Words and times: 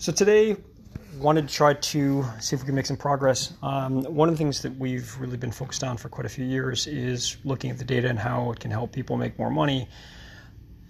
So 0.00 0.12
today, 0.12 0.56
wanted 1.18 1.46
to 1.46 1.54
try 1.54 1.74
to 1.74 2.24
see 2.38 2.56
if 2.56 2.62
we 2.62 2.64
can 2.64 2.74
make 2.74 2.86
some 2.86 2.96
progress. 2.96 3.52
Um, 3.62 4.02
one 4.04 4.30
of 4.30 4.34
the 4.34 4.38
things 4.38 4.62
that 4.62 4.74
we've 4.78 5.14
really 5.20 5.36
been 5.36 5.52
focused 5.52 5.84
on 5.84 5.98
for 5.98 6.08
quite 6.08 6.24
a 6.24 6.28
few 6.30 6.46
years 6.46 6.86
is 6.86 7.36
looking 7.44 7.70
at 7.70 7.76
the 7.76 7.84
data 7.84 8.08
and 8.08 8.18
how 8.18 8.50
it 8.50 8.60
can 8.60 8.70
help 8.70 8.92
people 8.92 9.18
make 9.18 9.38
more 9.38 9.50
money. 9.50 9.86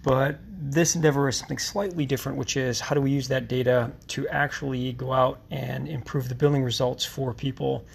But 0.01 0.39
this 0.49 0.95
endeavor 0.95 1.27
is 1.27 1.35
something 1.35 1.57
slightly 1.57 2.05
different, 2.05 2.37
which 2.37 2.55
is 2.55 2.79
how 2.79 2.95
do 2.95 3.01
we 3.01 3.11
use 3.11 3.27
that 3.27 3.49
data 3.49 3.91
to 4.07 4.29
actually 4.29 4.93
go 4.93 5.11
out 5.11 5.41
and 5.51 5.89
improve 5.89 6.29
the 6.29 6.35
billing 6.35 6.63
results 6.63 7.03
for 7.03 7.33
people, 7.33 7.85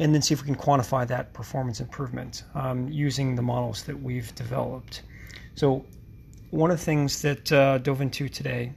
and 0.00 0.12
then 0.12 0.22
see 0.22 0.34
if 0.34 0.42
we 0.42 0.46
can 0.46 0.56
quantify 0.56 1.06
that 1.06 1.34
performance 1.34 1.78
improvement 1.78 2.42
um, 2.56 2.88
using 2.88 3.36
the 3.36 3.42
models 3.42 3.84
that 3.84 4.02
we've 4.02 4.34
developed. 4.34 5.02
So, 5.54 5.84
one 6.50 6.72
of 6.72 6.78
the 6.78 6.84
things 6.84 7.22
that 7.22 7.52
uh, 7.52 7.78
dove 7.78 8.00
into 8.00 8.28
today 8.28 8.72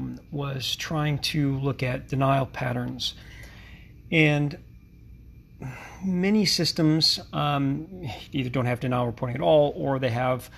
um, 0.00 0.18
was 0.30 0.76
trying 0.76 1.18
to 1.18 1.58
look 1.58 1.82
at 1.82 2.08
denial 2.08 2.46
patterns. 2.46 3.14
And 4.10 4.58
many 6.04 6.46
systems 6.46 7.20
um, 7.32 8.08
either 8.32 8.48
don't 8.48 8.66
have 8.66 8.80
denial 8.80 9.06
reporting 9.06 9.36
at 9.36 9.42
all 9.42 9.72
or 9.76 9.98
they 9.98 10.08
have 10.08 10.50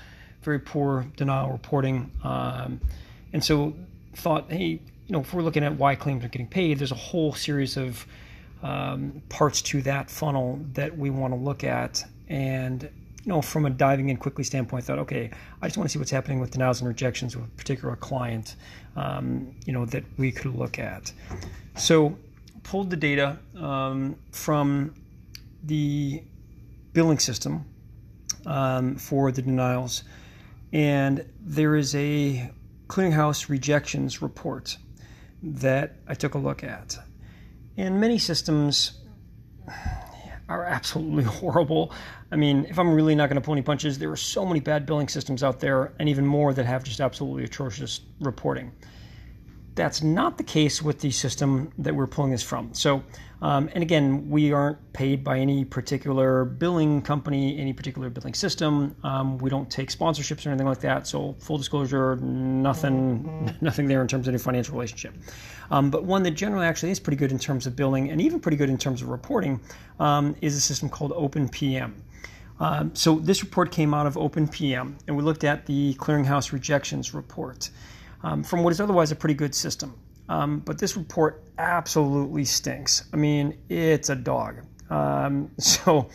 very 0.42 0.58
poor 0.58 1.06
denial 1.16 1.50
reporting. 1.50 2.10
Um, 2.24 2.80
and 3.32 3.44
so 3.44 3.74
thought, 4.14 4.50
hey, 4.50 4.64
you 4.66 4.80
know, 5.08 5.20
if 5.20 5.34
we're 5.34 5.42
looking 5.42 5.64
at 5.64 5.76
why 5.76 5.94
claims 5.94 6.24
are 6.24 6.28
getting 6.28 6.48
paid, 6.48 6.78
there's 6.78 6.92
a 6.92 6.96
whole 6.96 7.32
series 7.32 7.76
of 7.76 8.06
um, 8.62 9.22
parts 9.28 9.60
to 9.62 9.82
that 9.82 10.10
funnel 10.10 10.60
that 10.74 10.96
we 10.96 11.10
want 11.10 11.34
to 11.34 11.38
look 11.38 11.64
at. 11.64 12.04
And 12.28 12.88
you 13.24 13.28
know, 13.28 13.40
from 13.40 13.66
a 13.66 13.70
diving 13.70 14.08
in 14.08 14.16
quickly 14.16 14.42
standpoint, 14.42 14.84
thought, 14.84 14.98
okay, 14.98 15.30
I 15.60 15.68
just 15.68 15.76
want 15.76 15.88
to 15.88 15.92
see 15.92 15.98
what's 15.98 16.10
happening 16.10 16.40
with 16.40 16.50
denials 16.50 16.80
and 16.80 16.88
rejections 16.88 17.36
with 17.36 17.46
a 17.46 17.50
particular 17.50 17.94
client, 17.94 18.56
um, 18.96 19.54
you 19.64 19.72
know, 19.72 19.84
that 19.86 20.04
we 20.18 20.32
could 20.32 20.54
look 20.54 20.78
at. 20.78 21.12
So, 21.76 22.16
pulled 22.64 22.90
the 22.90 22.96
data 22.96 23.38
um, 23.56 24.16
from 24.32 24.94
the 25.64 26.22
billing 26.92 27.18
system 27.18 27.64
um, 28.44 28.96
for 28.96 29.30
the 29.30 29.42
denials, 29.42 30.02
and 30.72 31.24
there 31.40 31.76
is 31.76 31.94
a 31.94 32.50
clearinghouse 32.88 33.48
rejections 33.48 34.20
report 34.20 34.76
that 35.42 35.96
I 36.08 36.14
took 36.14 36.34
a 36.34 36.38
look 36.38 36.64
at. 36.64 36.98
And 37.76 38.00
many 38.00 38.18
systems 38.18 39.00
are 40.48 40.64
absolutely 40.64 41.24
horrible. 41.40 41.92
I 42.30 42.36
mean, 42.36 42.66
if 42.68 42.78
I'm 42.78 42.92
really 42.92 43.14
not 43.14 43.28
going 43.28 43.40
to 43.40 43.44
pull 43.44 43.54
any 43.54 43.62
punches, 43.62 43.98
there 43.98 44.10
are 44.10 44.16
so 44.16 44.44
many 44.44 44.60
bad 44.60 44.86
billing 44.86 45.08
systems 45.08 45.42
out 45.42 45.60
there, 45.60 45.92
and 45.98 46.08
even 46.08 46.26
more 46.26 46.52
that 46.54 46.66
have 46.66 46.84
just 46.84 47.00
absolutely 47.00 47.44
atrocious 47.44 48.00
reporting. 48.20 48.72
That's 49.74 50.02
not 50.02 50.36
the 50.36 50.44
case 50.44 50.82
with 50.82 51.00
the 51.00 51.10
system 51.10 51.72
that 51.78 51.94
we're 51.94 52.06
pulling 52.06 52.30
this 52.30 52.42
from. 52.42 52.74
So, 52.74 53.02
um, 53.40 53.70
and 53.72 53.82
again, 53.82 54.28
we 54.28 54.52
aren't 54.52 54.92
paid 54.92 55.24
by 55.24 55.38
any 55.38 55.64
particular 55.64 56.44
billing 56.44 57.00
company, 57.02 57.58
any 57.58 57.72
particular 57.72 58.10
billing 58.10 58.34
system. 58.34 58.94
Um, 59.02 59.38
we 59.38 59.48
don't 59.48 59.70
take 59.70 59.90
sponsorships 59.90 60.44
or 60.46 60.50
anything 60.50 60.66
like 60.66 60.80
that. 60.80 61.06
So, 61.06 61.34
full 61.38 61.56
disclosure, 61.56 62.16
nothing, 62.16 63.56
nothing 63.60 63.88
there 63.88 64.02
in 64.02 64.08
terms 64.08 64.28
of 64.28 64.34
any 64.34 64.38
financial 64.38 64.74
relationship. 64.74 65.14
Um, 65.70 65.90
but 65.90 66.04
one 66.04 66.22
that 66.24 66.32
generally 66.32 66.66
actually 66.66 66.90
is 66.90 67.00
pretty 67.00 67.16
good 67.16 67.32
in 67.32 67.38
terms 67.38 67.66
of 67.66 67.74
billing 67.74 68.10
and 68.10 68.20
even 68.20 68.40
pretty 68.40 68.58
good 68.58 68.68
in 68.68 68.76
terms 68.76 69.00
of 69.00 69.08
reporting 69.08 69.58
um, 69.98 70.36
is 70.42 70.54
a 70.54 70.60
system 70.60 70.90
called 70.90 71.12
OpenPM. 71.12 71.94
Um, 72.60 72.94
so 72.94 73.16
this 73.16 73.42
report 73.42 73.72
came 73.72 73.92
out 73.92 74.06
of 74.06 74.14
OpenPM, 74.14 74.94
and 75.08 75.16
we 75.16 75.22
looked 75.22 75.42
at 75.42 75.66
the 75.66 75.94
clearinghouse 75.94 76.52
rejections 76.52 77.12
report 77.12 77.70
um, 78.22 78.42
from 78.42 78.62
what 78.62 78.72
is 78.72 78.80
otherwise 78.80 79.12
a 79.12 79.16
pretty 79.16 79.34
good 79.34 79.54
system. 79.54 79.94
Um, 80.28 80.60
but 80.60 80.78
this 80.78 80.96
report 80.96 81.44
absolutely 81.58 82.44
stinks. 82.44 83.04
I 83.12 83.16
mean, 83.16 83.58
it's 83.68 84.08
a 84.08 84.16
dog. 84.16 84.64
Um, 84.90 85.50
so 85.58 86.08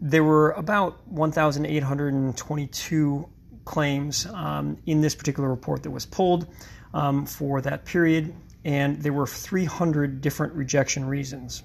there 0.00 0.24
were 0.24 0.50
about 0.52 1.06
1,822 1.08 3.28
claims 3.64 4.26
um, 4.26 4.78
in 4.86 5.00
this 5.00 5.14
particular 5.14 5.48
report 5.48 5.82
that 5.82 5.90
was 5.90 6.06
pulled 6.06 6.46
um, 6.94 7.26
for 7.26 7.60
that 7.62 7.84
period, 7.84 8.34
and 8.64 9.02
there 9.02 9.12
were 9.12 9.26
300 9.26 10.20
different 10.20 10.54
rejection 10.54 11.04
reasons. 11.04 11.62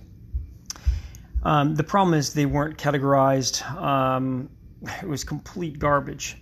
Um, 1.43 1.75
the 1.75 1.83
problem 1.83 2.13
is 2.13 2.33
they 2.33 2.45
weren't 2.45 2.77
categorized. 2.77 4.49
It 5.03 5.07
was 5.07 5.23
complete 5.23 5.77
garbage. 5.77 6.37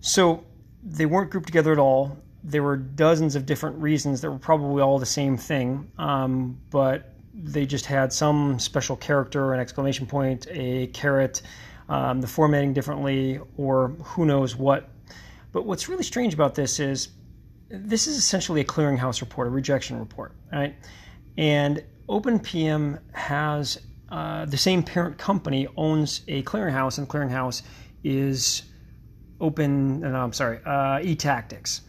So 0.00 0.44
they 0.84 1.06
weren't 1.06 1.30
grouped 1.30 1.46
together 1.46 1.72
at 1.72 1.78
all. 1.78 2.18
There 2.42 2.62
were 2.62 2.76
dozens 2.76 3.36
of 3.36 3.46
different 3.46 3.76
reasons 3.78 4.20
that 4.20 4.30
were 4.30 4.38
probably 4.38 4.82
all 4.82 4.98
the 4.98 5.06
same 5.06 5.36
thing, 5.36 5.90
um, 5.98 6.58
but 6.70 7.14
they 7.32 7.64
just 7.64 7.86
had 7.86 8.12
some 8.12 8.58
special 8.58 8.96
character, 8.96 9.54
an 9.54 9.60
exclamation 9.60 10.06
point, 10.06 10.46
a 10.50 10.88
caret, 10.88 11.42
um, 11.88 12.20
the 12.20 12.26
formatting 12.26 12.72
differently, 12.74 13.40
or 13.56 13.88
who 14.02 14.26
knows 14.26 14.56
what. 14.56 14.90
But 15.52 15.64
what's 15.64 15.88
really 15.88 16.04
strange 16.04 16.34
about 16.34 16.54
this 16.54 16.78
is 16.78 17.08
this 17.70 18.06
is 18.06 18.16
essentially 18.16 18.60
a 18.60 18.64
clearinghouse 18.64 19.20
report, 19.20 19.46
a 19.46 19.50
rejection 19.50 19.98
report, 19.98 20.32
right? 20.52 20.76
And 21.38 21.82
OpenPM 22.08 23.00
has 23.12 23.80
uh, 24.10 24.44
the 24.44 24.56
same 24.56 24.82
parent 24.82 25.16
company 25.18 25.66
owns 25.76 26.20
a 26.28 26.42
clearinghouse, 26.42 26.98
and 26.98 27.08
clearinghouse 27.08 27.62
is 28.04 28.62
Open. 29.40 30.00
No, 30.00 30.14
I'm 30.14 30.32
sorry, 30.32 30.58
uh, 30.64 30.98
eTactics, 31.00 31.80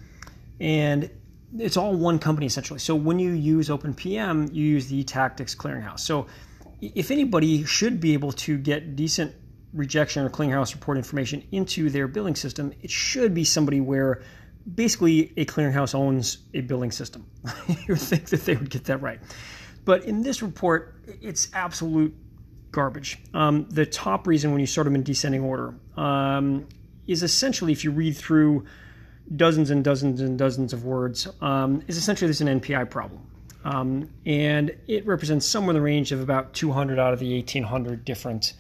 and 0.60 1.10
it's 1.58 1.78
all 1.78 1.94
one 1.96 2.20
company 2.20 2.46
essentially. 2.46 2.80
So 2.80 2.96
when 2.96 3.20
you 3.20 3.32
use 3.32 3.70
OpenPM, 3.70 4.54
you 4.54 4.66
use 4.66 4.88
the 4.88 5.04
eTactics 5.04 5.56
clearinghouse. 5.56 6.00
So 6.00 6.28
if 6.82 7.12
anybody 7.12 7.64
should 7.64 8.00
be 8.00 8.14
able 8.14 8.32
to 8.34 8.58
get 8.58 8.96
decent 8.96 9.34
rejection 9.74 10.24
or 10.24 10.30
clearinghouse 10.30 10.74
report 10.74 10.98
information 10.98 11.44
into 11.52 11.90
their 11.90 12.08
billing 12.08 12.36
system, 12.36 12.74
it 12.82 12.92
should 12.92 13.34
be 13.34 13.44
somebody 13.44 13.82
where 13.82 14.24
basically 14.74 15.32
a 15.38 15.46
clearinghouse 15.46 15.94
owns 15.94 16.40
a 16.54 16.62
billing 16.62 16.92
system. 16.92 17.26
you 17.88 17.96
think 17.96 18.30
that 18.30 18.46
they 18.46 18.56
would 18.56 18.70
get 18.70 18.86
that 18.86 19.02
right. 19.02 19.20
But 19.84 20.06
in 20.06 20.24
this 20.24 20.42
report, 20.42 20.96
it's 21.22 21.50
absolute 21.54 22.16
garbage. 22.72 23.20
Um, 23.34 23.68
the 23.70 23.86
top 23.86 24.26
reason, 24.28 24.52
when 24.52 24.60
you 24.60 24.66
sort 24.66 24.86
them 24.86 24.96
in 24.96 25.04
descending 25.04 25.42
order, 25.42 25.76
um, 25.96 26.68
is 27.08 27.24
essentially 27.24 27.72
if 27.72 27.84
you 27.84 27.92
read 27.92 28.16
through 28.16 28.66
dozens 29.36 29.70
and 29.70 29.84
dozens 29.84 30.22
and 30.22 30.38
dozens 30.38 30.74
of 30.74 30.84
words, 30.84 31.28
um, 31.42 31.82
is 31.88 31.98
essentially 31.98 32.28
there's 32.28 32.42
an 32.42 32.60
NPI 32.60 32.90
problem. 32.90 33.22
Um, 33.64 34.10
and 34.26 34.76
it 34.88 35.06
represents 35.08 35.46
somewhere 35.48 35.72
in 35.72 35.76
the 35.76 35.82
range 35.82 36.12
of 36.12 36.22
about 36.22 36.54
200 36.54 37.00
out 37.00 37.14
of 37.14 37.20
the 37.20 37.34
1,800 37.34 38.06
different 38.06 38.54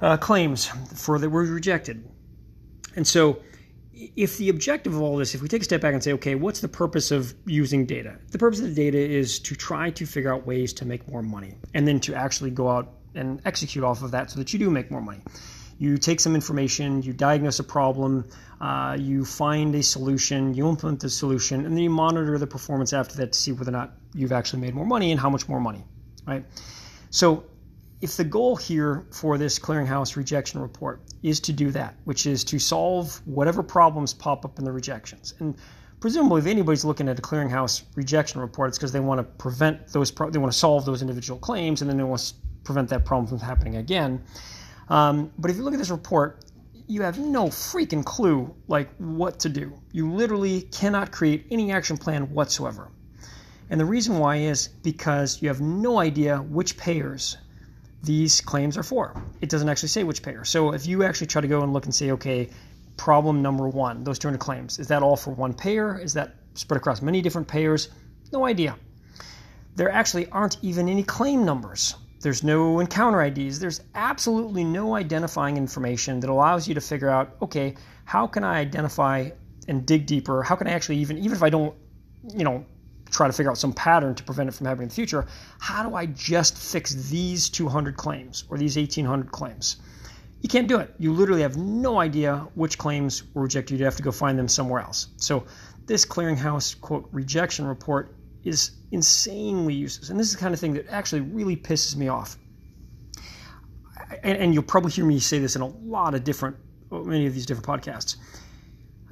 uh, 0.00 0.18
claims 0.18 0.66
for 0.94 1.18
that 1.18 1.30
were 1.30 1.44
rejected. 1.44 2.06
And 2.96 3.06
so 3.06 3.40
if 3.94 4.36
the 4.38 4.48
objective 4.48 4.94
of 4.94 5.00
all 5.00 5.16
this, 5.16 5.34
if 5.34 5.42
we 5.42 5.48
take 5.48 5.62
a 5.62 5.64
step 5.64 5.80
back 5.80 5.94
and 5.94 6.02
say, 6.02 6.12
okay, 6.12 6.34
what's 6.34 6.60
the 6.60 6.68
purpose 6.68 7.10
of 7.10 7.34
using 7.46 7.86
data? 7.86 8.18
The 8.30 8.38
purpose 8.38 8.60
of 8.60 8.66
the 8.66 8.74
data 8.74 8.98
is 8.98 9.38
to 9.40 9.54
try 9.54 9.90
to 9.90 10.06
figure 10.06 10.32
out 10.32 10.46
ways 10.46 10.72
to 10.74 10.84
make 10.84 11.08
more 11.08 11.22
money 11.22 11.54
and 11.72 11.86
then 11.86 12.00
to 12.00 12.14
actually 12.14 12.50
go 12.50 12.68
out 12.68 12.92
and 13.14 13.40
execute 13.44 13.84
off 13.84 14.02
of 14.02 14.10
that 14.10 14.30
so 14.30 14.38
that 14.38 14.52
you 14.52 14.58
do 14.58 14.70
make 14.70 14.90
more 14.90 15.00
money. 15.00 15.20
You 15.78 15.98
take 15.98 16.20
some 16.20 16.34
information, 16.34 17.02
you 17.02 17.12
diagnose 17.12 17.58
a 17.58 17.64
problem, 17.64 18.26
uh, 18.60 18.96
you 18.98 19.24
find 19.24 19.74
a 19.74 19.82
solution, 19.82 20.54
you 20.54 20.68
implement 20.68 21.00
the 21.00 21.10
solution, 21.10 21.66
and 21.66 21.76
then 21.76 21.82
you 21.82 21.90
monitor 21.90 22.38
the 22.38 22.46
performance 22.46 22.92
after 22.92 23.16
that 23.16 23.32
to 23.32 23.38
see 23.38 23.52
whether 23.52 23.70
or 23.70 23.72
not 23.72 23.92
you've 24.14 24.32
actually 24.32 24.60
made 24.60 24.74
more 24.74 24.86
money 24.86 25.10
and 25.10 25.20
how 25.20 25.28
much 25.28 25.48
more 25.48 25.60
money, 25.60 25.84
right? 26.26 26.44
So 27.10 27.44
if 28.00 28.16
the 28.16 28.24
goal 28.24 28.54
here 28.54 29.06
for 29.10 29.38
this 29.38 29.58
clearinghouse 29.58 30.14
rejection 30.16 30.60
report 30.60 31.00
is 31.22 31.40
to 31.40 31.52
do 31.52 31.70
that, 31.70 31.94
which 32.04 32.26
is 32.26 32.44
to 32.44 32.58
solve 32.58 33.20
whatever 33.24 33.62
problems 33.62 34.12
pop 34.12 34.44
up 34.44 34.58
in 34.58 34.64
the 34.64 34.72
rejections, 34.72 35.34
and 35.40 35.56
presumably 36.00 36.40
if 36.40 36.46
anybody's 36.46 36.84
looking 36.84 37.08
at 37.08 37.18
a 37.18 37.22
clearinghouse 37.22 37.82
rejection 37.94 38.40
report, 38.40 38.68
it's 38.68 38.78
because 38.78 38.92
they 38.92 39.00
want 39.00 39.18
to 39.18 39.24
prevent 39.24 39.88
those, 39.88 40.10
pro- 40.10 40.30
they 40.30 40.38
want 40.38 40.52
to 40.52 40.58
solve 40.58 40.84
those 40.84 41.00
individual 41.00 41.38
claims, 41.38 41.80
and 41.80 41.90
then 41.90 41.96
they 41.96 42.04
want 42.04 42.20
to 42.20 42.34
prevent 42.62 42.88
that 42.90 43.04
problem 43.04 43.26
from 43.26 43.38
happening 43.38 43.76
again. 43.76 44.22
Um, 44.88 45.32
but 45.38 45.50
if 45.50 45.56
you 45.56 45.62
look 45.62 45.74
at 45.74 45.78
this 45.78 45.90
report, 45.90 46.44
you 46.86 47.02
have 47.02 47.18
no 47.18 47.46
freaking 47.46 48.04
clue 48.04 48.54
like 48.68 48.94
what 48.98 49.40
to 49.40 49.48
do. 49.48 49.72
You 49.92 50.12
literally 50.12 50.62
cannot 50.62 51.12
create 51.12 51.46
any 51.50 51.72
action 51.72 51.96
plan 51.96 52.32
whatsoever. 52.34 52.90
And 53.70 53.80
the 53.80 53.84
reason 53.86 54.18
why 54.18 54.36
is 54.36 54.68
because 54.68 55.40
you 55.40 55.48
have 55.48 55.60
no 55.60 55.98
idea 55.98 56.38
which 56.38 56.76
payers 56.76 57.38
these 58.02 58.42
claims 58.42 58.76
are 58.76 58.82
for. 58.82 59.14
It 59.40 59.48
doesn't 59.48 59.68
actually 59.68 59.88
say 59.88 60.04
which 60.04 60.22
payer. 60.22 60.44
So 60.44 60.74
if 60.74 60.86
you 60.86 61.04
actually 61.04 61.28
try 61.28 61.40
to 61.40 61.48
go 61.48 61.62
and 61.62 61.72
look 61.72 61.86
and 61.86 61.94
say, 61.94 62.10
okay, 62.10 62.50
problem 62.96 63.40
number 63.40 63.66
one, 63.66 64.04
those 64.04 64.18
200 64.18 64.38
claims, 64.38 64.78
is 64.78 64.88
that 64.88 65.02
all 65.02 65.16
for 65.16 65.30
one 65.30 65.54
payer? 65.54 65.98
Is 65.98 66.12
that 66.14 66.34
spread 66.54 66.76
across 66.76 67.00
many 67.00 67.22
different 67.22 67.48
payers? 67.48 67.88
No 68.32 68.44
idea. 68.44 68.76
There 69.76 69.90
actually 69.90 70.28
aren't 70.28 70.58
even 70.62 70.88
any 70.88 71.02
claim 71.02 71.44
numbers. 71.44 71.94
There's 72.24 72.42
no 72.42 72.80
encounter 72.80 73.22
IDs. 73.22 73.60
There's 73.60 73.82
absolutely 73.94 74.64
no 74.64 74.96
identifying 74.96 75.56
information 75.56 76.18
that 76.20 76.30
allows 76.30 76.66
you 76.66 76.74
to 76.74 76.80
figure 76.80 77.10
out, 77.10 77.36
okay, 77.40 77.76
how 78.04 78.26
can 78.26 78.42
I 78.42 78.58
identify 78.58 79.30
and 79.68 79.86
dig 79.86 80.06
deeper? 80.06 80.42
How 80.42 80.56
can 80.56 80.66
I 80.66 80.72
actually 80.72 80.96
even, 80.96 81.18
even 81.18 81.36
if 81.36 81.42
I 81.42 81.50
don't 81.50 81.74
you 82.32 82.44
know, 82.44 82.64
try 83.10 83.26
to 83.26 83.32
figure 83.32 83.50
out 83.50 83.58
some 83.58 83.72
pattern 83.72 84.14
to 84.14 84.24
prevent 84.24 84.48
it 84.48 84.52
from 84.52 84.66
happening 84.66 84.84
in 84.84 84.88
the 84.88 84.94
future. 84.94 85.26
How 85.58 85.88
do 85.88 85.94
I 85.94 86.06
just 86.06 86.56
fix 86.56 86.94
these 87.10 87.48
200 87.48 87.96
claims 87.96 88.44
or 88.48 88.58
these 88.58 88.76
1,800 88.76 89.30
claims? 89.30 89.76
You 90.40 90.48
can't 90.48 90.68
do 90.68 90.78
it. 90.78 90.94
You 90.98 91.12
literally 91.12 91.42
have 91.42 91.56
no 91.56 92.00
idea 92.00 92.46
which 92.54 92.76
claims 92.76 93.22
were 93.34 93.42
rejected. 93.42 93.78
You'd 93.78 93.84
have 93.84 93.96
to 93.96 94.02
go 94.02 94.12
find 94.12 94.38
them 94.38 94.48
somewhere 94.48 94.80
else. 94.82 95.08
So 95.16 95.44
this 95.86 96.04
clearinghouse 96.04 96.80
quote 96.80 97.08
rejection 97.12 97.66
report 97.66 98.14
is 98.44 98.72
insanely 98.90 99.74
useless. 99.74 100.10
And 100.10 100.18
this 100.18 100.28
is 100.28 100.34
the 100.34 100.40
kind 100.40 100.54
of 100.54 100.60
thing 100.60 100.74
that 100.74 100.88
actually 100.88 101.22
really 101.22 101.56
pisses 101.56 101.96
me 101.96 102.08
off. 102.08 102.36
And, 104.22 104.38
and, 104.38 104.54
you'll 104.54 104.62
probably 104.62 104.90
hear 104.90 105.04
me 105.04 105.18
say 105.18 105.38
this 105.38 105.56
in 105.56 105.62
a 105.62 105.66
lot 105.66 106.14
of 106.14 106.24
different, 106.24 106.56
many 106.90 107.26
of 107.26 107.34
these 107.34 107.46
different 107.46 107.66
podcasts. 107.66 108.16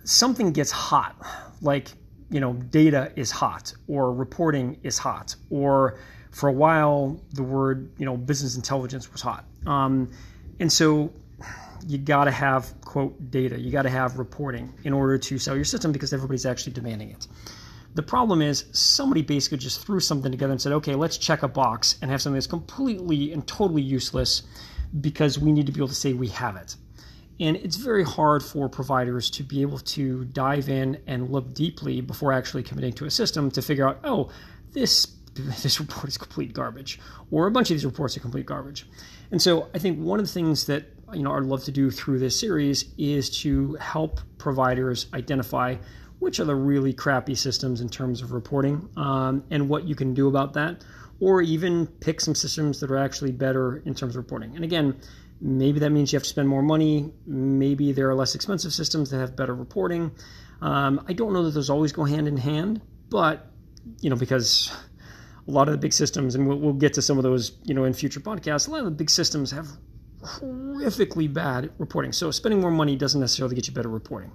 Something 0.05 0.52
gets 0.52 0.70
hot, 0.70 1.17
like 1.61 1.88
you 2.32 2.40
know, 2.40 2.55
data 2.55 3.12
is 3.14 3.31
hot 3.31 3.75
or 3.87 4.12
reporting 4.12 4.79
is 4.82 4.99
hot, 4.99 5.37
or 5.50 5.99
for 6.31 6.49
a 6.49 6.52
while 6.52 7.20
the 7.34 7.43
word, 7.43 7.93
you 7.99 8.06
know, 8.06 8.17
business 8.17 8.56
intelligence 8.56 9.12
was 9.12 9.20
hot. 9.20 9.44
Um, 9.67 10.11
and 10.58 10.73
so 10.73 11.12
you 11.87 11.99
got 11.99 12.25
to 12.25 12.31
have 12.31 12.75
quote 12.81 13.31
data, 13.31 13.61
you 13.61 13.70
got 13.70 13.82
to 13.82 13.90
have 13.90 14.19
reporting 14.19 14.73
in 14.84 14.93
order 14.93 15.19
to 15.19 15.38
sell 15.38 15.55
your 15.55 15.64
system 15.64 15.93
because 15.93 16.12
everybody's 16.12 16.46
actually 16.46 16.73
demanding 16.73 17.11
it. 17.11 17.26
The 17.94 18.03
problem 18.03 18.41
is 18.41 18.65
somebody 18.73 19.23
basically 19.23 19.59
just 19.59 19.85
threw 19.85 20.00
something 20.00 20.33
together 20.33 20.53
and 20.53 20.61
said, 20.61 20.73
okay, 20.73 20.94
let's 20.94 21.19
check 21.19 21.43
a 21.43 21.49
box 21.49 21.97
and 22.00 22.11
have 22.11 22.23
something 22.23 22.37
that's 22.37 22.47
completely 22.47 23.33
and 23.33 23.47
totally 23.47 23.83
useless 23.83 24.43
because 25.00 25.39
we 25.39 25.53
need 25.53 25.67
to 25.67 25.73
be 25.73 25.81
able 25.81 25.89
to 25.89 25.94
say 25.94 26.12
we 26.12 26.29
have 26.29 26.56
it. 26.56 26.77
And 27.41 27.56
it's 27.56 27.77
very 27.77 28.05
hard 28.05 28.43
for 28.43 28.69
providers 28.69 29.29
to 29.31 29.43
be 29.43 29.62
able 29.62 29.79
to 29.79 30.25
dive 30.27 30.69
in 30.69 31.00
and 31.06 31.31
look 31.31 31.55
deeply 31.55 32.00
before 32.00 32.33
actually 32.33 32.62
committing 32.62 32.93
to 32.94 33.06
a 33.06 33.11
system 33.11 33.50
to 33.50 33.62
figure 33.62 33.89
out, 33.89 34.00
oh, 34.05 34.31
this 34.73 35.17
this 35.35 35.81
report 35.81 36.09
is 36.09 36.19
complete 36.19 36.53
garbage, 36.53 37.00
or 37.31 37.47
a 37.47 37.50
bunch 37.50 37.71
of 37.71 37.75
these 37.75 37.87
reports 37.87 38.17
are 38.17 38.21
complete 38.21 38.44
garbage. 38.44 38.87
And 39.31 39.41
so 39.41 39.69
I 39.75 39.79
think 39.79 39.99
one 39.99 40.21
of 40.21 40.27
the 40.27 40.33
things 40.33 40.67
that 40.67 40.85
you 41.15 41.23
know 41.23 41.33
I'd 41.33 41.44
love 41.44 41.65
to 41.65 41.73
do 41.73 41.91
through 41.91 42.19
this 42.19 42.39
series 42.39 42.87
is 42.99 43.31
to 43.41 43.75
help 43.77 44.21
providers 44.37 45.06
identify 45.15 45.77
which 46.22 46.40
are 46.40 46.44
the 46.44 46.54
really 46.54 46.92
crappy 46.92 47.34
systems 47.34 47.80
in 47.80 47.88
terms 47.88 48.22
of 48.22 48.32
reporting 48.32 48.88
um, 48.96 49.44
and 49.50 49.69
what 49.69 49.84
you 49.84 49.94
can 49.94 50.14
do 50.14 50.28
about 50.28 50.52
that, 50.54 50.84
or 51.20 51.42
even 51.42 51.86
pick 51.86 52.20
some 52.20 52.34
systems 52.34 52.80
that 52.80 52.90
are 52.90 52.98
actually 52.98 53.32
better 53.32 53.82
in 53.84 53.94
terms 53.94 54.14
of 54.14 54.16
reporting. 54.16 54.54
And 54.54 54.64
again, 54.64 54.96
Maybe 55.44 55.80
that 55.80 55.90
means 55.90 56.12
you 56.12 56.16
have 56.16 56.22
to 56.22 56.28
spend 56.28 56.48
more 56.48 56.62
money. 56.62 57.12
Maybe 57.26 57.90
there 57.90 58.08
are 58.08 58.14
less 58.14 58.36
expensive 58.36 58.72
systems 58.72 59.10
that 59.10 59.19
have 59.19 59.34
better 59.34 59.56
reporting. 59.56 60.12
Um, 60.60 61.04
I 61.08 61.14
don't 61.14 61.32
know 61.32 61.42
that 61.42 61.50
those 61.50 61.69
always 61.69 61.90
go 61.90 62.04
hand 62.04 62.28
in 62.28 62.36
hand, 62.36 62.80
but 63.10 63.50
you 64.00 64.08
know 64.08 64.14
because 64.14 64.72
a 65.48 65.50
lot 65.50 65.66
of 65.66 65.72
the 65.72 65.78
big 65.78 65.92
systems, 65.92 66.36
and 66.36 66.46
we'll, 66.46 66.58
we'll 66.58 66.72
get 66.72 66.94
to 66.94 67.02
some 67.02 67.19
of 67.19 67.24
those 67.24 67.58
you 67.64 67.74
know 67.74 67.82
in 67.82 67.92
future 67.92 68.20
podcasts. 68.20 68.69
A 68.69 68.70
lot 68.70 68.78
of 68.78 68.84
the 68.84 68.92
big 68.92 69.10
systems 69.10 69.50
have 69.50 69.66
horrifically 70.22 71.32
bad 71.32 71.72
reporting. 71.78 72.12
So 72.12 72.30
spending 72.30 72.60
more 72.60 72.70
money 72.70 72.94
doesn't 72.94 73.20
necessarily 73.20 73.56
get 73.56 73.66
you 73.66 73.74
better 73.74 73.88
reporting. 73.88 74.30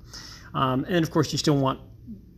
Um, 0.57 0.85
and 0.89 1.03
of 1.03 1.11
course, 1.11 1.31
you 1.31 1.37
still 1.37 1.57
want 1.57 1.79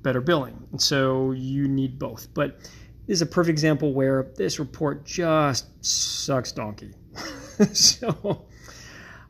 better 0.01 0.19
billing, 0.19 0.67
and 0.71 0.81
so 0.81 1.31
you 1.31 1.69
need 1.69 1.97
both. 1.97 2.27
But 2.33 2.59
this 3.07 3.15
is 3.15 3.21
a 3.21 3.25
perfect 3.25 3.51
example 3.51 3.93
where 3.93 4.27
this 4.35 4.59
report 4.59 5.05
just 5.05 5.65
sucks 5.83 6.51
donkey. 6.51 6.91
so 7.73 8.45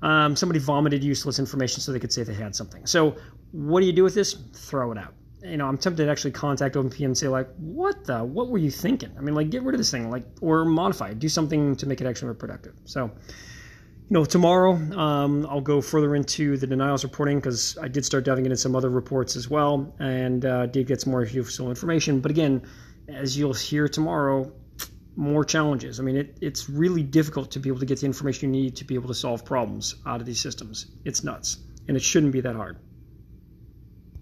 um, 0.01 0.35
somebody 0.35 0.59
vomited 0.59 1.03
useless 1.03 1.37
information 1.37 1.81
so 1.81 1.91
they 1.91 1.99
could 1.99 2.11
say 2.11 2.23
they 2.23 2.33
had 2.33 2.55
something. 2.55 2.87
So 2.87 3.15
what 3.51 3.81
do 3.81 3.85
you 3.85 3.93
do 3.93 4.03
with 4.03 4.15
this? 4.15 4.33
Throw 4.53 4.91
it 4.91 4.97
out. 4.97 5.13
You 5.43 5.57
know, 5.57 5.67
I'm 5.67 5.77
tempted 5.77 6.05
to 6.05 6.11
actually 6.11 6.31
contact 6.31 6.73
OpenPM 6.73 7.05
and 7.05 7.17
say 7.17 7.27
like, 7.27 7.47
what 7.57 8.05
the, 8.05 8.23
what 8.23 8.49
were 8.49 8.57
you 8.57 8.71
thinking? 8.71 9.11
I 9.17 9.21
mean, 9.21 9.35
like, 9.35 9.51
get 9.51 9.61
rid 9.61 9.75
of 9.75 9.79
this 9.79 9.91
thing, 9.91 10.09
like, 10.09 10.25
or 10.41 10.65
modify 10.65 11.09
it, 11.09 11.19
do 11.19 11.29
something 11.29 11.75
to 11.75 11.85
make 11.85 12.01
it 12.01 12.07
actually 12.07 12.25
more 12.29 12.35
productive. 12.35 12.73
So, 12.85 13.11
you 14.09 14.15
know, 14.15 14.25
tomorrow 14.25 14.73
um, 14.97 15.45
I'll 15.47 15.61
go 15.61 15.81
further 15.81 16.15
into 16.15 16.57
the 16.57 16.65
denials 16.65 17.03
reporting 17.03 17.37
because 17.37 17.77
I 17.77 17.87
did 17.87 18.03
start 18.03 18.25
diving 18.25 18.45
into 18.45 18.57
some 18.57 18.75
other 18.75 18.89
reports 18.89 19.35
as 19.35 19.49
well, 19.49 19.93
and 19.99 20.43
uh, 20.45 20.65
did 20.65 20.87
get 20.87 21.01
some 21.01 21.11
more 21.11 21.23
useful 21.23 21.69
information. 21.69 22.19
But 22.19 22.31
again, 22.31 22.63
as 23.07 23.37
you'll 23.37 23.53
hear 23.53 23.87
tomorrow, 23.87 24.51
more 25.15 25.45
challenges. 25.45 25.99
I 25.99 26.03
mean, 26.03 26.15
it, 26.15 26.37
it's 26.41 26.69
really 26.69 27.03
difficult 27.03 27.51
to 27.51 27.59
be 27.59 27.69
able 27.69 27.79
to 27.79 27.85
get 27.85 27.99
the 27.99 28.07
information 28.07 28.51
you 28.51 28.61
need 28.61 28.75
to 28.77 28.85
be 28.85 28.95
able 28.95 29.09
to 29.09 29.13
solve 29.13 29.45
problems 29.45 29.95
out 30.07 30.21
of 30.21 30.25
these 30.25 30.39
systems. 30.39 30.87
It's 31.05 31.23
nuts, 31.23 31.57
and 31.87 31.95
it 31.95 32.01
shouldn't 32.01 32.31
be 32.31 32.41
that 32.41 32.55
hard. 32.55 32.77